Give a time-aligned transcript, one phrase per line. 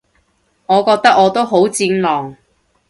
[0.65, 2.35] 我覺得我都好戰狼